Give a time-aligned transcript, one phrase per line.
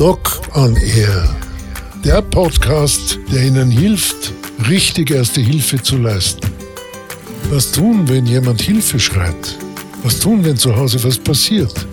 [0.00, 1.28] Doc on Air.
[2.02, 4.32] Der Podcast, der Ihnen hilft,
[4.66, 6.50] richtig erste Hilfe zu leisten.
[7.50, 9.58] Was tun, wenn jemand Hilfe schreit?
[10.02, 11.86] Was tun, wenn zu Hause was passiert?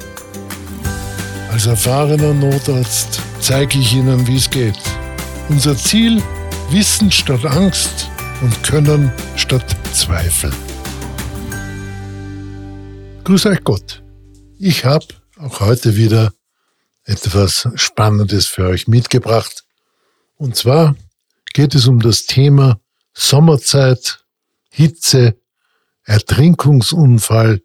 [1.51, 4.79] Als erfahrener Notarzt zeige ich Ihnen, wie es geht.
[5.49, 6.23] Unser Ziel,
[6.69, 8.09] Wissen statt Angst
[8.41, 10.51] und Können statt Zweifel.
[13.25, 14.01] Grüß euch Gott.
[14.59, 15.05] Ich habe
[15.41, 16.31] auch heute wieder
[17.07, 19.63] etwas Spannendes für euch mitgebracht.
[20.35, 20.95] Und zwar
[21.53, 22.79] geht es um das Thema
[23.13, 24.25] Sommerzeit,
[24.69, 25.39] Hitze,
[26.03, 27.61] Ertrinkungsunfall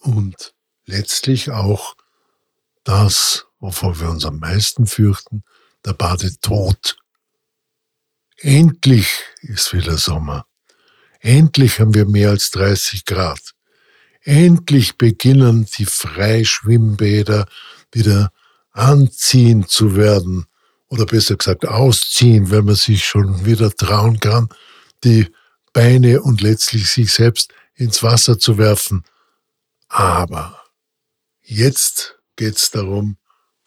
[0.00, 1.96] und letztlich auch
[2.84, 5.42] das, wovor wir uns am meisten fürchten,
[5.84, 6.96] der Badetod.
[8.36, 9.08] Endlich
[9.40, 10.46] ist wieder Sommer.
[11.20, 13.54] Endlich haben wir mehr als 30 Grad.
[14.20, 17.46] Endlich beginnen die Freischwimmbäder
[17.90, 18.30] wieder
[18.76, 20.46] anziehen zu werden
[20.88, 24.48] oder besser gesagt ausziehen, wenn man sich schon wieder trauen kann,
[25.02, 25.28] die
[25.72, 29.04] Beine und letztlich sich selbst ins Wasser zu werfen.
[29.88, 30.62] Aber
[31.42, 33.16] jetzt geht es darum,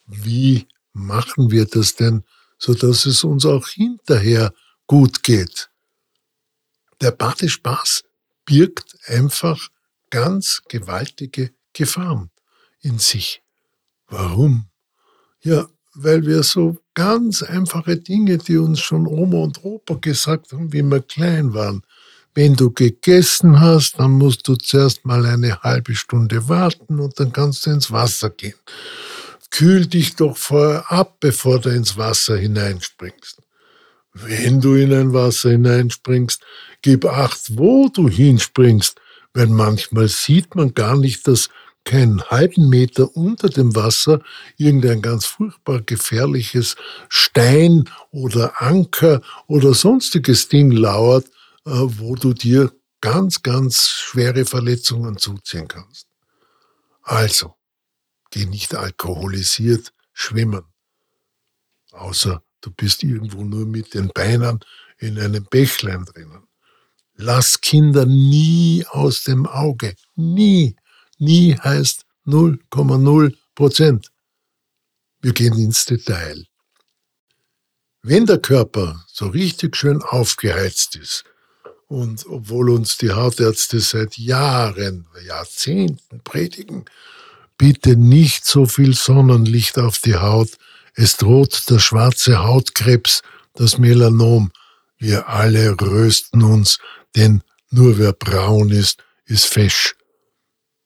[0.06, 2.24] wie machen wir das denn,
[2.58, 4.52] so dass es uns auch hinterher
[4.86, 5.70] gut geht.
[7.00, 8.04] Der Badespaß
[8.44, 9.68] birgt einfach
[10.10, 12.30] ganz gewaltige Gefahren
[12.80, 13.42] in sich.
[14.06, 14.70] Warum?
[15.42, 20.72] Ja, weil wir so ganz einfache Dinge, die uns schon Oma und Opa gesagt haben,
[20.72, 21.82] wie wir klein waren.
[22.34, 27.32] Wenn du gegessen hast, dann musst du zuerst mal eine halbe Stunde warten und dann
[27.32, 28.54] kannst du ins Wasser gehen.
[29.50, 33.38] Kühl dich doch vorher ab, bevor du ins Wasser hineinspringst.
[34.12, 36.40] Wenn du in ein Wasser hineinspringst,
[36.82, 39.00] gib acht, wo du hinspringst,
[39.34, 41.48] weil manchmal sieht man gar nicht, dass
[41.84, 44.20] keinen halben Meter unter dem Wasser
[44.56, 46.76] irgendein ganz furchtbar gefährliches
[47.08, 51.26] Stein oder Anker oder sonstiges Ding lauert,
[51.64, 56.06] äh, wo du dir ganz, ganz schwere Verletzungen zuziehen kannst.
[57.02, 57.54] Also,
[58.30, 60.64] geh nicht alkoholisiert schwimmen.
[61.92, 64.60] Außer du bist irgendwo nur mit den Beinen
[64.98, 66.46] in einem Bächlein drinnen.
[67.14, 69.94] Lass Kinder nie aus dem Auge.
[70.14, 70.76] Nie.
[71.20, 74.10] Nie heißt 0,0 Prozent.
[75.20, 76.46] Wir gehen ins Detail.
[78.02, 81.24] Wenn der Körper so richtig schön aufgeheizt ist,
[81.88, 86.86] und obwohl uns die Hautärzte seit Jahren, Jahrzehnten predigen,
[87.58, 90.56] bitte nicht so viel Sonnenlicht auf die Haut,
[90.94, 93.22] es droht der schwarze Hautkrebs,
[93.54, 94.52] das Melanom.
[94.96, 96.78] Wir alle rösten uns,
[97.14, 99.96] denn nur wer braun ist, ist fesch.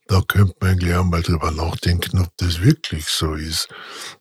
[0.07, 3.69] Da könnte man eigentlich auch mal drüber nachdenken, ob das wirklich so ist.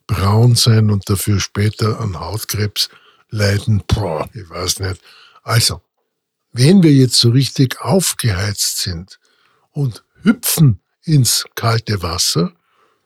[0.06, 2.88] Braun sein und dafür später an Hautkrebs
[3.30, 5.00] leiden, boah, ich weiß nicht.
[5.42, 5.82] Also,
[6.52, 9.18] wenn wir jetzt so richtig aufgeheizt sind
[9.72, 12.52] und hüpfen ins kalte Wasser,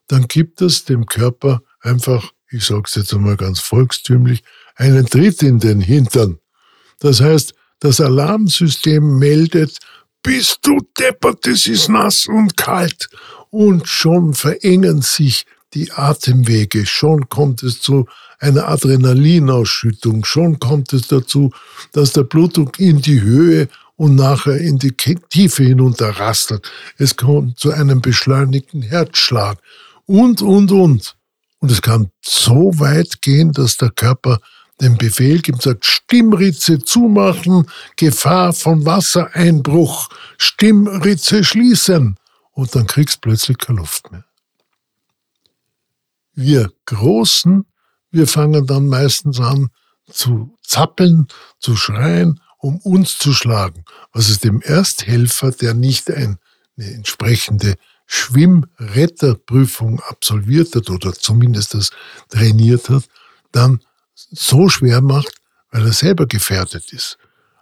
[0.06, 4.44] dann gibt es dem Körper einfach, ich sage es jetzt einmal ganz volkstümlich,
[4.76, 6.38] einen Tritt in den Hintern.
[7.00, 9.78] Das heißt, das Alarmsystem meldet,
[10.28, 13.08] bist du deppert, es ist nass und kalt.
[13.48, 18.06] Und schon verengen sich die Atemwege, schon kommt es zu
[18.38, 21.50] einer Adrenalinausschüttung, schon kommt es dazu,
[21.92, 26.70] dass der Blutdruck in die Höhe und nachher in die Tiefe hinunter rastert.
[26.98, 29.56] Es kommt zu einem beschleunigten Herzschlag
[30.04, 31.16] und, und, und.
[31.60, 34.40] Und es kann so weit gehen, dass der Körper
[34.80, 42.16] den Befehl gibt, sagt, Stimmritze zumachen, Gefahr von Wassereinbruch, Stimmritze schließen.
[42.52, 44.24] Und dann kriegst plötzlich keine Luft mehr.
[46.34, 47.66] Wir Großen,
[48.10, 49.70] wir fangen dann meistens an
[50.10, 51.28] zu zappeln,
[51.58, 56.38] zu schreien, um uns zu schlagen, was es dem Ersthelfer, der nicht eine
[56.76, 61.90] entsprechende Schwimmretterprüfung absolviert hat oder zumindest das
[62.30, 63.04] trainiert hat,
[63.52, 63.80] dann
[64.30, 65.34] so schwer macht,
[65.70, 67.18] weil er selber gefährdet ist.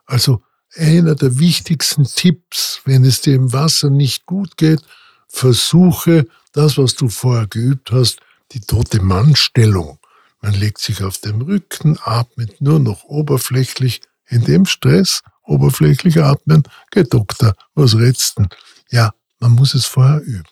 [0.06, 0.42] Also
[0.74, 4.80] einer der wichtigsten Tipps, wenn es dir im Wasser nicht gut geht,
[5.28, 8.20] versuche das, was du vorher geübt hast,
[8.52, 9.98] die tote Mannstellung.
[10.40, 14.00] Man legt sich auf dem Rücken, atmet nur noch oberflächlich.
[14.28, 18.48] In dem Stress, oberflächlich atmen, geht Doktor, was rätst denn?
[18.90, 20.44] Ja, man muss es vorher üben.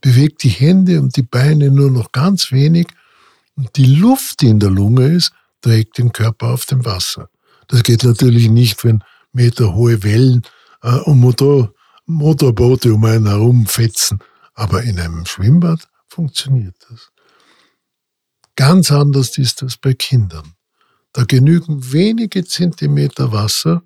[0.00, 2.88] Bewegt die Hände und die Beine nur noch ganz wenig
[3.56, 7.28] und die Luft, die in der Lunge ist, trägt den Körper auf dem Wasser.
[7.68, 9.02] Das geht natürlich nicht, wenn
[9.32, 10.42] meterhohe Wellen
[10.82, 11.72] äh, und Motor,
[12.06, 14.18] Motorboote um einen herum fetzen.
[14.54, 17.10] Aber in einem Schwimmbad funktioniert das.
[18.56, 20.54] Ganz anders ist das bei Kindern.
[21.12, 23.82] Da genügen wenige Zentimeter Wasser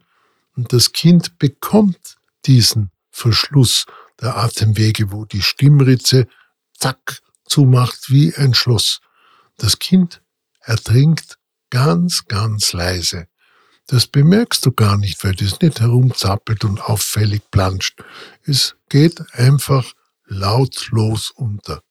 [0.57, 2.17] und das Kind bekommt
[2.47, 3.87] diesen Verschluss
[4.21, 6.27] der Atemwege, wo die Stimmritze
[6.77, 9.01] zack zumacht wie ein Schloss.
[9.57, 10.23] Das Kind
[10.61, 11.39] ertrinkt
[11.71, 13.29] ganz, ganz leise.
[13.87, 18.03] Das bemerkst du gar nicht, weil das nicht herumzappelt und auffällig planscht.
[18.45, 19.93] Es geht einfach
[20.27, 21.83] lautlos unter.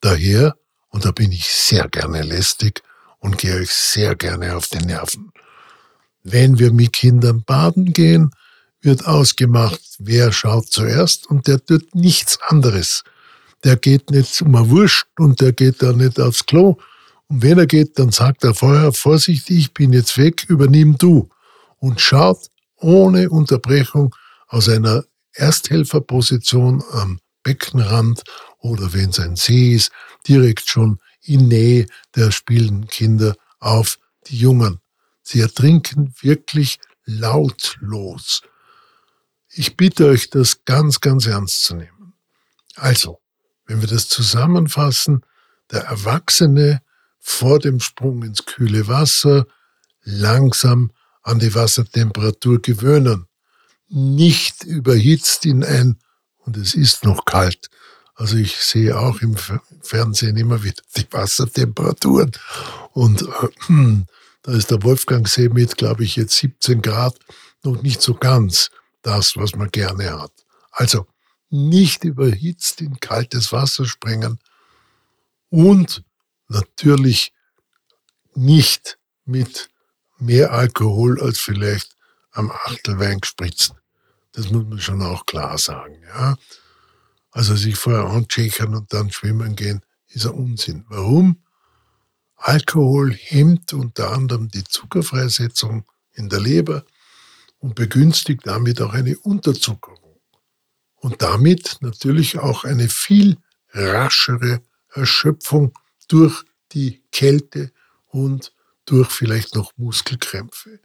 [0.00, 0.54] Daher,
[0.88, 2.82] und da bin ich sehr gerne lästig
[3.18, 5.32] und gehe euch sehr gerne auf die Nerven.
[6.22, 8.30] Wenn wir mit Kindern baden gehen,
[8.82, 13.02] wird ausgemacht, wer schaut zuerst und der tut nichts anderes.
[13.64, 16.76] Der geht nicht eine Wurst und der geht da nicht aufs Klo.
[17.28, 21.30] Und wenn er geht, dann sagt er vorher, vorsichtig, ich bin jetzt weg, übernimm du.
[21.78, 24.14] Und schaut ohne Unterbrechung
[24.48, 28.22] aus einer Ersthelferposition am Beckenrand
[28.58, 29.90] oder wenn es ein See ist,
[30.28, 34.80] direkt schon in Nähe der spielenden Kinder auf die Jungen.
[35.22, 38.42] Sie ertrinken wirklich lautlos.
[39.48, 42.14] Ich bitte euch, das ganz, ganz ernst zu nehmen.
[42.76, 43.20] Also,
[43.66, 45.24] wenn wir das zusammenfassen,
[45.70, 46.82] der Erwachsene
[47.18, 49.46] vor dem Sprung ins kühle Wasser
[50.02, 53.26] langsam an die Wassertemperatur gewöhnen.
[53.88, 55.98] Nicht überhitzt in ein,
[56.38, 57.70] und es ist noch kalt.
[58.14, 59.36] Also ich sehe auch im
[59.82, 62.32] Fernsehen immer wieder die Wassertemperaturen.
[62.92, 64.02] Und äh,
[64.42, 67.18] da ist der Wolfgangsee mit, glaube ich, jetzt 17 Grad
[67.62, 68.70] noch nicht so ganz
[69.02, 70.32] das, was man gerne hat.
[70.70, 71.06] Also
[71.54, 74.40] nicht überhitzt in kaltes Wasser springen
[75.50, 76.02] und
[76.48, 77.32] natürlich
[78.34, 79.70] nicht mit
[80.18, 81.94] mehr Alkohol als vielleicht
[82.32, 83.76] am Achtelwein gespritzen.
[84.32, 86.02] Das muss man schon auch klar sagen.
[86.02, 86.36] Ja?
[87.30, 90.84] Also sich vorher ancheckern und dann schwimmen gehen, ist ein Unsinn.
[90.88, 91.40] Warum?
[92.34, 95.84] Alkohol hemmt unter anderem die Zuckerfreisetzung
[96.14, 96.84] in der Leber
[97.58, 100.03] und begünstigt damit auch eine Unterzuckerung
[101.04, 103.36] und damit natürlich auch eine viel
[103.74, 105.78] raschere Erschöpfung
[106.08, 107.72] durch die Kälte
[108.06, 108.54] und
[108.86, 110.80] durch vielleicht noch Muskelkrämpfe.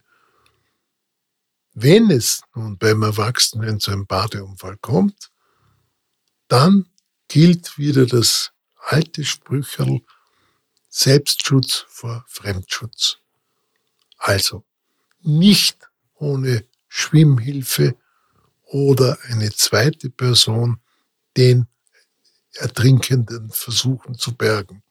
[1.73, 5.31] Wenn es nun beim Erwachsenen zu einem Badeunfall kommt,
[6.49, 6.89] dann
[7.29, 10.01] gilt wieder das alte Sprücherl
[10.89, 13.19] Selbstschutz vor Fremdschutz.
[14.17, 14.65] Also
[15.21, 15.77] nicht
[16.15, 17.95] ohne Schwimmhilfe
[18.71, 20.79] oder eine zweite Person
[21.37, 21.67] den
[22.53, 24.83] Ertrinkenden versuchen zu bergen.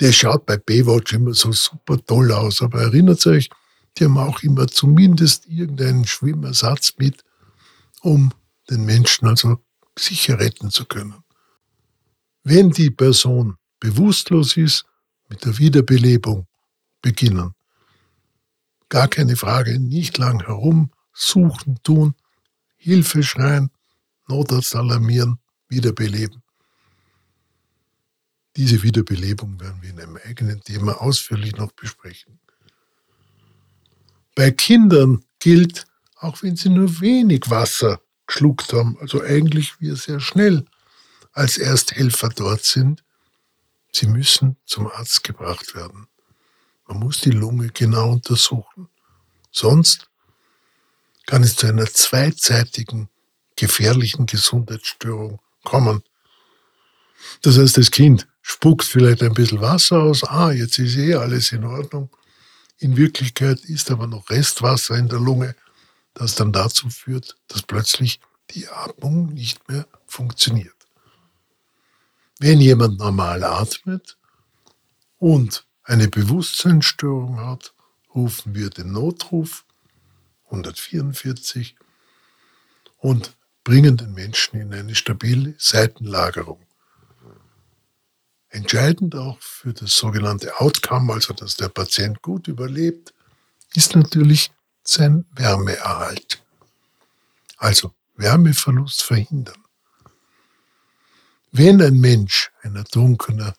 [0.00, 3.48] Der schaut bei Baywatch immer so super toll aus, aber erinnert euch,
[3.96, 7.24] die haben auch immer zumindest irgendeinen Schwimmersatz mit,
[8.02, 8.32] um
[8.68, 9.58] den Menschen also
[9.96, 11.22] sicher retten zu können.
[12.42, 14.84] Wenn die Person bewusstlos ist,
[15.28, 16.46] mit der Wiederbelebung
[17.00, 17.54] beginnen
[18.94, 22.14] gar keine Frage, nicht lang herum, suchen, tun,
[22.76, 23.70] Hilfe schreien,
[24.28, 25.38] Notarzt alarmieren,
[25.68, 26.42] wiederbeleben.
[28.56, 32.38] Diese Wiederbelebung werden wir in einem eigenen Thema ausführlich noch besprechen.
[34.34, 40.20] Bei Kindern gilt, auch wenn sie nur wenig Wasser geschluckt haben, also eigentlich wir sehr
[40.20, 40.64] schnell
[41.32, 43.04] als Ersthelfer dort sind,
[43.92, 46.06] sie müssen zum Arzt gebracht werden.
[46.86, 48.88] Man muss die Lunge genau untersuchen.
[49.50, 50.08] Sonst
[51.26, 53.08] kann es zu einer zweizeitigen
[53.56, 56.02] gefährlichen Gesundheitsstörung kommen.
[57.42, 61.52] Das heißt, das Kind spuckt vielleicht ein bisschen Wasser aus, ah, jetzt ist eh alles
[61.52, 62.10] in Ordnung.
[62.78, 65.54] In Wirklichkeit ist aber noch Restwasser in der Lunge,
[66.12, 70.74] das dann dazu führt, dass plötzlich die Atmung nicht mehr funktioniert.
[72.38, 74.18] Wenn jemand normal atmet
[75.18, 77.72] und eine Bewusstseinsstörung hat,
[78.14, 79.64] rufen wir den Notruf
[80.54, 81.76] 144
[82.98, 86.60] und bringen den Menschen in eine stabile Seitenlagerung.
[88.50, 93.12] Entscheidend auch für das sogenannte Outcome, also dass der Patient gut überlebt,
[93.74, 94.52] ist natürlich
[94.84, 96.42] sein Wärmeerhalt.
[97.56, 99.64] Also Wärmeverlust verhindern.
[101.50, 103.54] Wenn ein Mensch, ein Ertrunkener,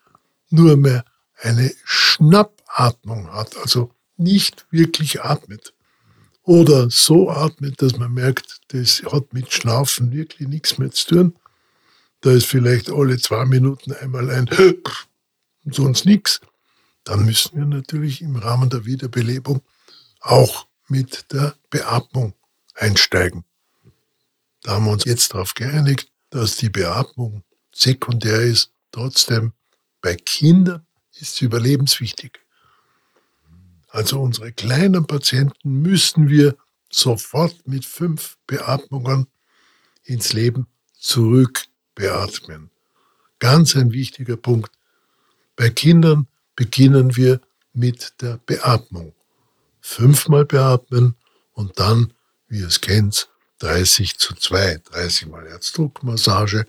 [0.50, 1.04] nur mehr
[1.42, 5.75] eine Schnappatmung hat, also nicht wirklich atmet.
[6.46, 11.36] Oder so atmet, dass man merkt, das hat mit Schnaufen wirklich nichts mehr zu tun.
[12.22, 14.48] Da ist vielleicht alle zwei Minuten einmal ein
[15.66, 16.42] und sonst nichts.
[17.04, 19.62] Dann müssen wir natürlich im Rahmen der Wiederbelebung
[20.22, 22.34] auch mit der Beatmung
[22.76, 23.44] einsteigen.
[24.62, 28.72] Da haben wir uns jetzt darauf geeinigt, dass die Beatmung sekundär ist.
[28.92, 29.54] Trotzdem
[30.02, 32.40] bei Kindern ist überlebenswichtig.
[33.96, 36.58] Also unsere kleinen Patienten müssen wir
[36.92, 39.28] sofort mit fünf Beatmungen
[40.04, 40.68] ins Leben
[41.00, 41.64] zurück
[41.96, 42.72] beatmen.
[43.40, 44.70] Ganz ein wichtiger Punkt.
[45.56, 47.40] Bei Kindern beginnen wir
[47.72, 49.14] mit der Beatmung.
[49.80, 51.16] Fünfmal beatmen
[51.54, 52.12] und dann,
[52.50, 56.68] wie ihr es kennt, 30 zu 2, 30 mal Herzdruckmassage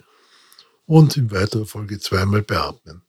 [0.87, 3.03] und in weiterer Folge zweimal beatmen.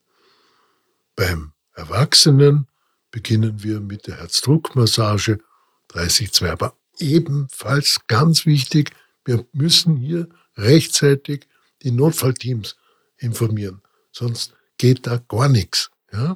[1.15, 2.67] Beim Erwachsenen
[3.11, 5.39] beginnen wir mit der Herzdruckmassage
[5.89, 8.91] 30 2, aber ebenfalls ganz wichtig,
[9.25, 11.47] wir müssen hier rechtzeitig
[11.83, 12.75] die Notfallteams
[13.17, 15.89] informieren, sonst geht da gar nichts.
[16.11, 16.35] Ja?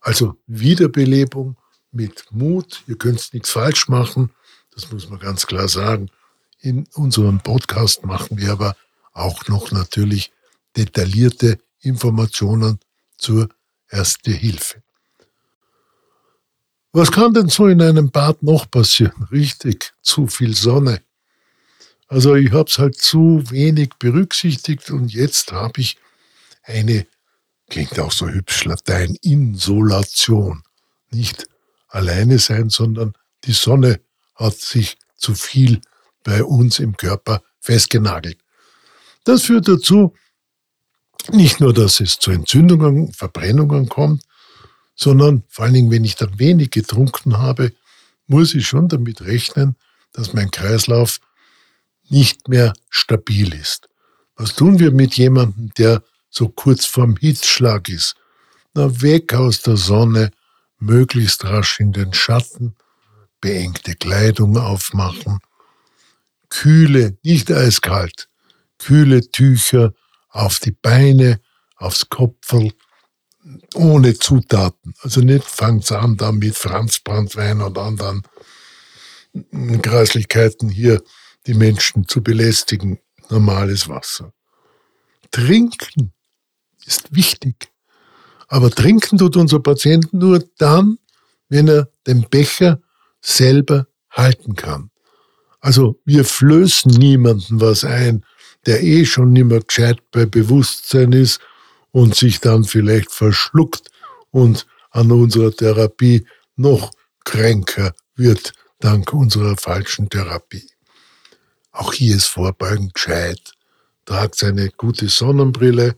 [0.00, 1.56] Also Wiederbelebung
[1.90, 4.30] mit Mut, ihr könnt nichts falsch machen,
[4.72, 6.10] das muss man ganz klar sagen.
[6.60, 8.76] In unserem Podcast machen wir aber
[9.12, 10.32] auch noch natürlich
[10.76, 12.78] detaillierte Informationen
[13.16, 13.48] zur
[13.88, 14.82] Erste Hilfe.
[16.96, 19.28] Was kann denn so in einem Bad noch passieren?
[19.30, 21.02] Richtig, zu viel Sonne.
[22.08, 25.98] Also ich habe es halt zu wenig berücksichtigt und jetzt habe ich
[26.62, 27.06] eine,
[27.68, 30.62] klingt auch so hübsch Latein, Insolation.
[31.10, 31.46] Nicht
[31.88, 33.12] alleine sein, sondern
[33.44, 34.00] die Sonne
[34.34, 35.82] hat sich zu viel
[36.24, 38.38] bei uns im Körper festgenagelt.
[39.24, 40.14] Das führt dazu,
[41.30, 44.25] nicht nur, dass es zu Entzündungen, Verbrennungen kommt,
[44.96, 47.72] sondern vor allen Dingen, wenn ich dann wenig getrunken habe,
[48.26, 49.76] muss ich schon damit rechnen,
[50.12, 51.20] dass mein Kreislauf
[52.08, 53.88] nicht mehr stabil ist.
[54.36, 58.16] Was tun wir mit jemandem, der so kurz vorm Hitzschlag ist?
[58.74, 60.30] Na, weg aus der Sonne,
[60.78, 62.74] möglichst rasch in den Schatten,
[63.40, 65.38] beengte Kleidung aufmachen,
[66.48, 68.28] kühle, nicht eiskalt,
[68.78, 69.94] kühle Tücher
[70.28, 71.40] auf die Beine,
[71.76, 72.72] aufs Kopferl,
[73.74, 74.94] ohne Zutaten.
[75.00, 78.22] Also nicht fangt's an da mit Franzbrandwein und anderen
[79.82, 81.02] Gräuslichkeiten hier
[81.46, 82.98] die Menschen zu belästigen.
[83.28, 84.32] Normales Wasser.
[85.30, 86.12] Trinken
[86.84, 87.68] ist wichtig.
[88.48, 90.98] Aber trinken tut unser Patient nur dann,
[91.48, 92.80] wenn er den Becher
[93.20, 94.90] selber halten kann.
[95.60, 98.24] Also wir flößen niemanden was ein,
[98.66, 101.40] der eh schon nimmer gescheit bei Bewusstsein ist
[101.96, 103.90] und sich dann vielleicht verschluckt
[104.30, 106.90] und an unserer Therapie noch
[107.24, 110.68] kränker wird dank unserer falschen Therapie.
[111.72, 113.52] Auch hier ist Vorbeugen gescheit.
[114.04, 115.96] Tragt eine gute Sonnenbrille,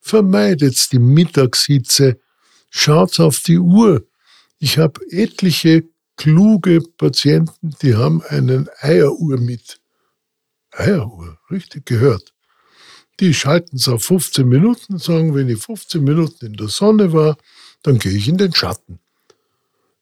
[0.00, 2.20] vermeidet die Mittagshitze,
[2.68, 4.04] schaut auf die Uhr.
[4.58, 5.84] Ich habe etliche
[6.18, 9.80] kluge Patienten, die haben einen Eieruhr mit.
[10.72, 12.31] Eieruhr, richtig gehört.
[13.20, 17.12] Die schalten es auf 15 Minuten und sagen, wenn ich 15 Minuten in der Sonne
[17.12, 17.36] war,
[17.82, 18.98] dann gehe ich in den Schatten.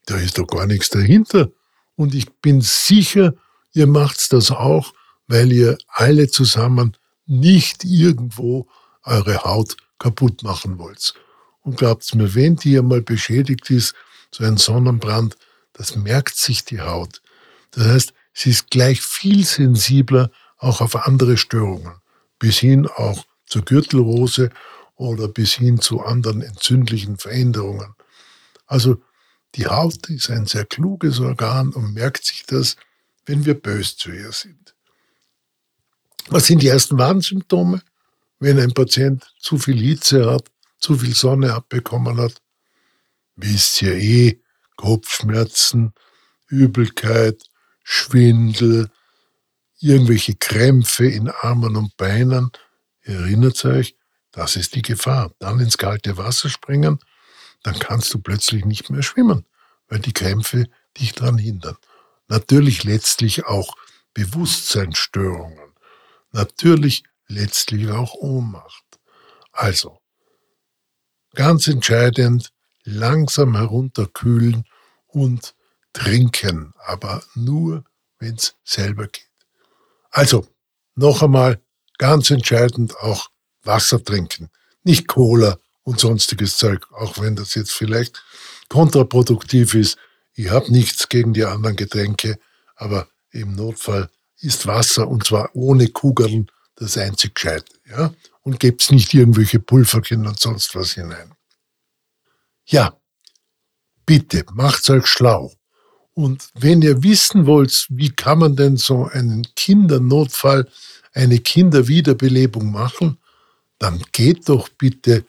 [0.07, 1.51] Da ist doch gar nichts dahinter.
[1.97, 3.35] Und ich bin sicher,
[3.73, 4.93] ihr macht das auch,
[5.27, 8.67] weil ihr alle zusammen nicht irgendwo
[9.05, 11.15] eure Haut kaputt machen wollt.
[11.63, 13.95] Und glaubt mir, wenn die einmal beschädigt ist,
[14.33, 15.37] so ein Sonnenbrand,
[15.73, 17.23] das merkt sich die Haut.
[17.73, 21.95] Das heißt, sie ist gleich viel sensibler auch auf andere Störungen,
[22.41, 24.51] bis hin auch zur Gürtelrose
[24.97, 27.95] oder bis hin zu anderen entzündlichen Veränderungen.
[28.67, 29.01] Also
[29.55, 32.77] die Haut ist ein sehr kluges Organ und merkt sich das,
[33.27, 34.75] wenn wir bös zu ihr sind.
[36.29, 37.83] Was sind die ersten Warnsymptome?
[38.39, 42.41] Wenn ein Patient zu viel Hitze hat, zu viel Sonne abbekommen hat,
[43.37, 44.41] wisst ihr eh,
[44.77, 45.93] Kopfschmerzen,
[46.47, 47.43] Übelkeit,
[47.83, 48.89] Schwindel,
[49.81, 52.51] irgendwelche Krämpfe in Armen und Beinen.
[53.03, 53.97] Erinnert euch,
[54.31, 55.33] das ist die Gefahr.
[55.39, 56.99] Dann ins kalte Wasser springen,
[57.63, 59.47] dann kannst du plötzlich nicht mehr schwimmen,
[59.89, 60.67] weil die Krämpfe
[60.99, 61.77] dich daran hindern.
[62.29, 63.75] Natürlich letztlich auch
[64.15, 65.75] Bewusstseinsstörungen.
[66.33, 68.85] Natürlich letztlich auch Ohnmacht.
[69.53, 70.01] Also,
[71.35, 72.53] ganz entscheidend,
[72.85, 74.65] langsam herunterkühlen
[75.07, 75.55] und
[75.93, 77.85] trinken, aber nur,
[78.19, 79.30] wenn es selber geht.
[80.11, 80.47] Also,
[80.95, 81.61] noch einmal,
[81.99, 83.31] ganz entscheidend auch
[83.63, 84.51] Wasser trinken,
[84.83, 88.23] nicht Cola und sonstiges Zeug, auch wenn das jetzt vielleicht
[88.69, 89.99] kontraproduktiv ist.
[90.35, 92.39] Ich habe nichts gegen die anderen Getränke,
[92.75, 97.73] aber im Notfall ist Wasser und zwar ohne Kugeln das einzig Gescheite.
[97.89, 98.15] Ja?
[98.43, 101.35] Und gebt's nicht irgendwelche Pulverchen und sonst was hinein.
[102.65, 102.99] Ja,
[104.07, 105.53] bitte, macht's euch schlau.
[106.15, 110.69] Und wenn ihr wissen wollt, wie kann man denn so einen Kindernotfall,
[111.13, 113.19] eine Kinderwiederbelebung machen,
[113.79, 115.25] dann geht doch bitte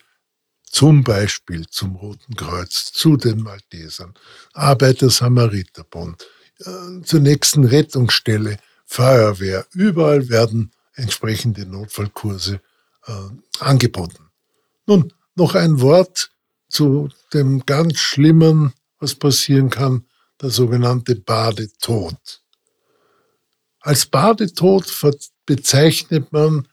[0.65, 4.13] zum Beispiel zum Roten Kreuz, zu den Maltesern,
[4.53, 6.27] Arbeiter-Samariter-Bund,
[6.59, 9.65] äh, zur nächsten Rettungsstelle, Feuerwehr.
[9.73, 12.61] Überall werden entsprechende Notfallkurse
[13.05, 13.13] äh,
[13.59, 14.29] angeboten.
[14.85, 16.31] Nun, noch ein Wort
[16.69, 20.05] zu dem ganz Schlimmen, was passieren kann,
[20.41, 22.41] der sogenannte Badetod.
[23.79, 24.85] Als Badetod
[25.45, 26.67] bezeichnet man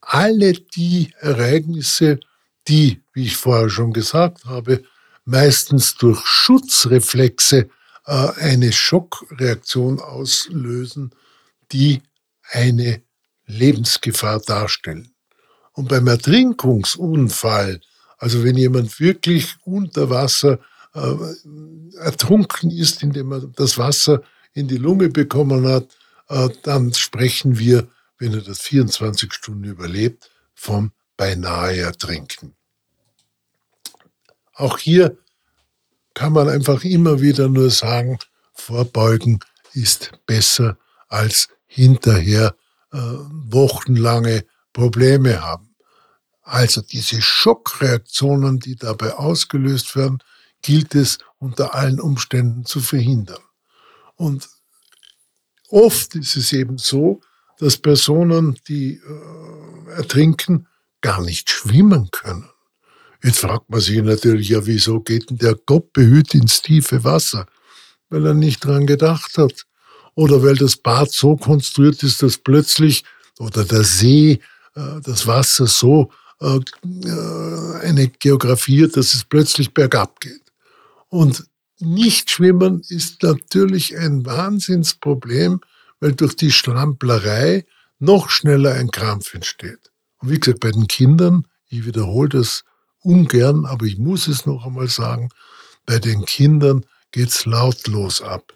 [0.00, 2.20] alle die Ereignisse,
[2.68, 4.84] die, wie ich vorher schon gesagt habe,
[5.24, 7.68] meistens durch Schutzreflexe
[8.06, 11.14] äh, eine Schockreaktion auslösen,
[11.72, 12.02] die
[12.50, 13.02] eine
[13.46, 15.14] Lebensgefahr darstellen.
[15.72, 17.80] Und beim Ertrinkungsunfall,
[18.18, 20.60] also wenn jemand wirklich unter Wasser
[20.94, 24.22] äh, ertrunken ist, indem er das Wasser
[24.52, 25.96] in die Lunge bekommen hat,
[26.28, 32.54] äh, dann sprechen wir, wenn er das 24 Stunden überlebt, vom beinahe ertrinken.
[34.52, 35.18] Auch hier
[36.14, 38.18] kann man einfach immer wieder nur sagen,
[38.52, 39.40] vorbeugen
[39.72, 42.54] ist besser als hinterher
[42.92, 45.74] äh, wochenlange Probleme haben.
[46.42, 50.18] Also diese Schockreaktionen, die dabei ausgelöst werden,
[50.64, 53.42] gilt es unter allen Umständen zu verhindern.
[54.16, 54.48] Und
[55.68, 57.20] oft ist es eben so,
[57.58, 60.66] dass Personen, die äh, ertrinken,
[61.00, 62.48] gar nicht schwimmen können.
[63.22, 67.46] Jetzt fragt man sich natürlich, ja, wieso geht denn der Gott behüt ins tiefe Wasser?
[68.08, 69.66] Weil er nicht dran gedacht hat.
[70.14, 73.04] Oder weil das Bad so konstruiert ist, dass plötzlich,
[73.38, 74.40] oder der See,
[74.74, 80.43] äh, das Wasser so äh, äh eine Geografie hat, dass es plötzlich bergab geht.
[81.14, 81.44] Und
[81.78, 85.60] nicht schwimmen ist natürlich ein Wahnsinnsproblem,
[86.00, 87.66] weil durch die Stramplerei
[88.00, 89.92] noch schneller ein Krampf entsteht.
[90.18, 92.64] Und wie gesagt, bei den Kindern, ich wiederhole das
[92.98, 95.28] ungern, aber ich muss es noch einmal sagen,
[95.86, 98.52] bei den Kindern geht's lautlos ab.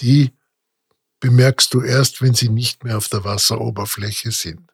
[0.00, 0.32] Die
[1.18, 4.70] bemerkst du erst, wenn sie nicht mehr auf der Wasseroberfläche sind.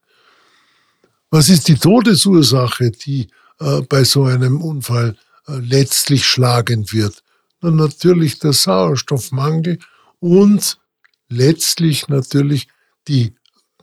[1.31, 7.22] Was ist die Todesursache, die äh, bei so einem Unfall äh, letztlich schlagend wird?
[7.61, 9.79] Dann natürlich der Sauerstoffmangel
[10.21, 10.79] und
[11.29, 12.68] letztlich natürlich
[13.07, 13.35] die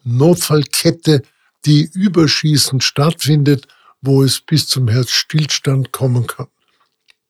[0.04, 1.24] Notfallkette,
[1.66, 3.68] die überschießend stattfindet,
[4.02, 6.48] wo es bis zum Herzstillstand kommen kann.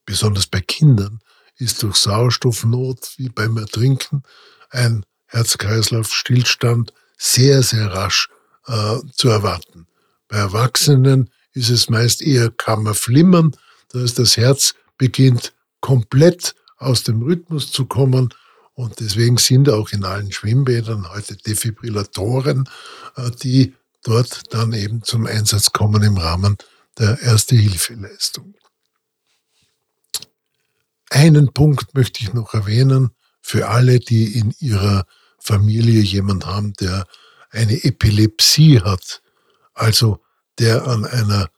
[0.05, 1.19] Besonders bei Kindern
[1.57, 4.23] ist durch Sauerstoffnot wie beim Ertrinken
[4.69, 8.29] ein Herz-Kreislauf-Stillstand sehr, sehr rasch
[8.67, 9.87] äh, zu erwarten.
[10.27, 13.55] Bei Erwachsenen ist es meist eher Kammerflimmern,
[13.89, 15.53] das heißt, das Herz beginnt
[15.85, 18.33] komplett aus dem Rhythmus zu kommen.
[18.73, 22.67] Und deswegen sind auch in allen Schwimmbädern heute Defibrillatoren,
[23.15, 26.57] äh, die dort dann eben zum Einsatz kommen im Rahmen
[26.97, 28.55] der Erste-Hilfeleistung.
[31.11, 35.05] Einen Punkt möchte ich noch erwähnen für alle, die in ihrer
[35.37, 37.05] Familie jemand haben, der
[37.51, 39.21] eine Epilepsie hat,
[39.75, 40.19] also
[40.57, 41.51] der an einer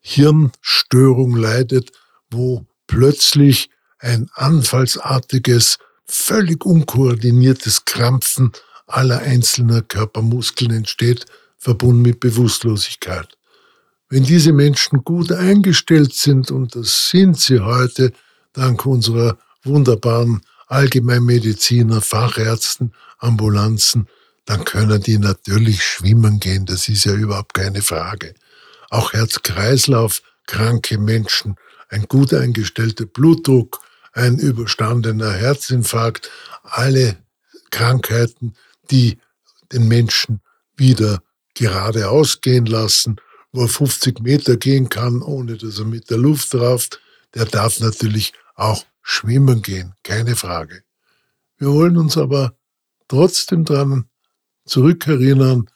[0.00, 1.92] Hirnstörung leidet,
[2.30, 8.50] wo plötzlich ein anfallsartiges, völlig unkoordiniertes Krampfen
[8.88, 11.24] aller einzelner Körpermuskeln entsteht,
[11.56, 13.38] verbunden mit Bewusstlosigkeit.
[14.08, 18.10] Wenn diese Menschen gut eingestellt sind, und das sind sie heute,
[18.54, 24.08] dank unserer wunderbaren Allgemeinmediziner, Fachärzten, Ambulanzen,
[24.46, 28.34] dann können die natürlich schwimmen gehen, das ist ja überhaupt keine Frage.
[28.88, 31.54] Auch Herz-Kreislauf kranke Menschen
[31.90, 33.80] ein gut eingestellter Blutdruck,
[34.12, 36.30] ein überstandener Herzinfarkt,
[36.62, 37.18] alle
[37.70, 38.54] Krankheiten,
[38.90, 39.18] die
[39.72, 40.40] den Menschen
[40.76, 41.22] wieder
[41.54, 43.16] geradeaus gehen lassen,
[43.52, 47.00] wo er 50 Meter gehen kann, ohne dass er mit der Luft rauft,
[47.34, 50.82] der darf natürlich auch schwimmen gehen, keine Frage.
[51.58, 52.54] Wir wollen uns aber
[53.08, 54.08] trotzdem daran
[54.64, 55.68] zurückerinnern,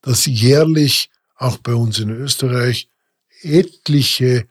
[0.00, 2.88] dass jährlich auch bei uns in Österreich
[3.42, 4.48] etliche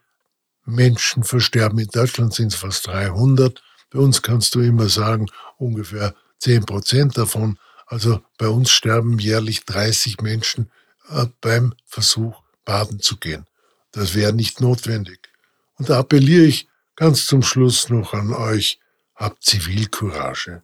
[0.65, 1.79] Menschen versterben.
[1.79, 3.61] In Deutschland sind es fast 300.
[3.89, 7.57] Bei uns kannst du immer sagen, ungefähr 10 Prozent davon.
[7.85, 10.71] Also bei uns sterben jährlich 30 Menschen
[11.09, 13.45] äh, beim Versuch, baden zu gehen.
[13.91, 15.29] Das wäre nicht notwendig.
[15.77, 18.79] Und da appelliere ich ganz zum Schluss noch an euch,
[19.15, 20.63] habt Zivilcourage.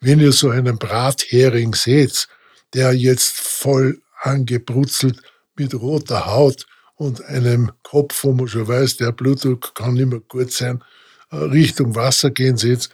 [0.00, 2.28] Wenn ihr so einen Brathering seht,
[2.74, 5.22] der jetzt voll angebrutzelt
[5.56, 6.66] mit roter Haut
[6.98, 10.82] und einem Kopf, wo man schon weiß, der Blutdruck kann nicht mehr gut sein,
[11.30, 12.90] äh, Richtung Wasser gehen Sie jetzt,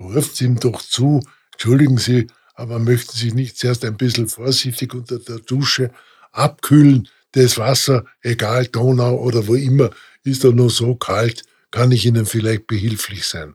[0.00, 5.18] ruft ihm doch zu, entschuldigen Sie, aber möchten Sie nicht zuerst ein bisschen vorsichtig unter
[5.18, 5.90] der Dusche
[6.32, 9.90] abkühlen, das Wasser, egal Donau oder wo immer,
[10.24, 13.54] ist er nur so kalt, kann ich Ihnen vielleicht behilflich sein?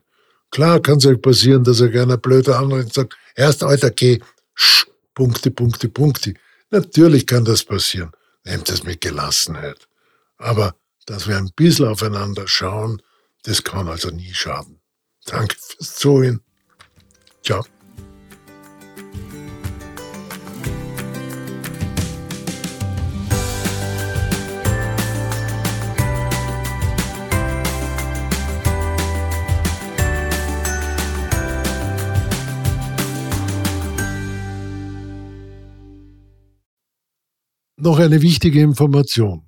[0.50, 4.20] Klar kann es euch passieren, dass er gerne blöder anrennt und sagt, erst Alter, geh,
[4.54, 6.34] sch, Punkte, Punkte, Punkte.
[6.70, 8.12] Natürlich kann das passieren.
[8.44, 9.87] Nehmt es mit Gelassenheit.
[10.38, 10.74] Aber
[11.06, 13.02] dass wir ein bisschen aufeinander schauen,
[13.42, 14.80] das kann also nie schaden.
[15.26, 16.40] Danke fürs Zuhören.
[17.42, 17.64] Ciao.
[37.80, 39.47] Noch eine wichtige Information.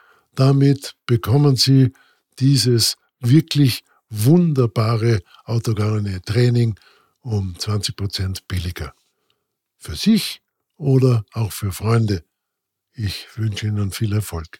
[0.35, 1.91] Damit bekommen Sie
[2.39, 6.75] dieses wirklich wunderbare autogene Training
[7.21, 8.93] um 20 Prozent billiger.
[9.77, 10.41] Für sich
[10.77, 12.23] oder auch für Freunde.
[12.93, 14.59] Ich wünsche Ihnen viel Erfolg.